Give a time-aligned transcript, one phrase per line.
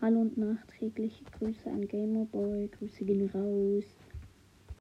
[0.00, 2.68] Hallo und nachträgliche Grüße an Gamerboy.
[2.68, 3.84] Grüße gehen raus.